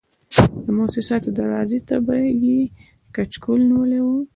د 0.63 0.65
موسساتو 0.77 1.29
دروازې 1.39 1.79
ته 1.87 1.95
به 2.05 2.15
یې 2.43 2.59
کچکول 3.15 3.61
نیولی 3.69 3.99
و. 4.03 4.07